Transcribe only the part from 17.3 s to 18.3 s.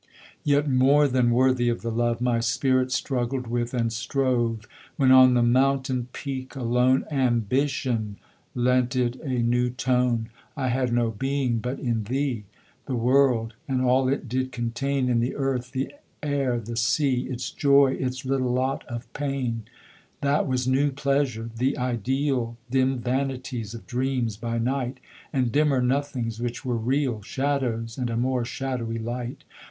joy its